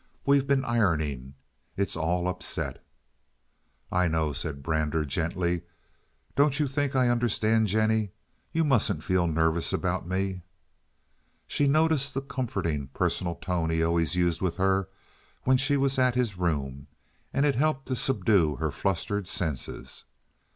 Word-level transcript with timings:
We've 0.25 0.47
been 0.47 0.65
ironing, 0.65 1.13
and 1.13 1.33
it's 1.83 1.95
all 1.95 2.27
upset." 2.27 2.83
"I 3.91 4.07
know," 4.07 4.33
said 4.33 4.63
Brander, 4.63 5.05
gently. 5.05 5.61
"Don't 6.35 6.59
you 6.59 6.67
think 6.67 6.95
I 6.95 7.07
understand, 7.07 7.67
Jennie? 7.67 8.09
You 8.51 8.63
mustn't 8.63 9.03
feel 9.03 9.27
nervous 9.27 9.71
about 9.71 10.07
me." 10.07 10.41
She 11.45 11.67
noticed 11.67 12.15
the 12.15 12.21
comforting, 12.23 12.87
personal 12.87 13.35
tone 13.35 13.69
he 13.69 13.83
always 13.83 14.15
used 14.15 14.41
with 14.41 14.57
her 14.57 14.89
when 15.43 15.57
she 15.57 15.77
was 15.77 15.99
at 15.99 16.15
his 16.15 16.35
room, 16.35 16.87
and 17.31 17.45
it 17.45 17.53
helped 17.53 17.85
to 17.89 17.95
subdue 17.95 18.55
her 18.55 18.71
flustered 18.71 19.27
senses. 19.27 20.05